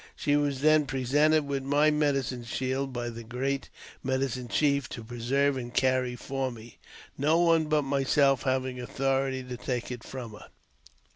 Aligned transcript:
She 0.15 0.35
was 0.35 0.61
then 0.61 0.87
presented 0.87 1.45
with 1.45 1.61
my 1.61 1.91
medicine 1.91 2.43
shield 2.43 2.91
by 2.91 3.11
the 3.11 3.23
great 3.23 3.69
medicine 4.01 4.47
chief, 4.47 4.89
to 4.89 5.03
pre 5.03 5.19
serve 5.21 5.57
and 5.57 5.71
carry 5.71 6.15
for 6.15 6.49
me, 6.51 6.79
no 7.19 7.37
one 7.37 7.65
but 7.65 7.83
myself 7.83 8.41
having 8.41 8.81
authority 8.81 9.43
to 9.43 9.57
take 9.57 9.91
it 9.91 10.03
from 10.03 10.31
her. 10.31 10.47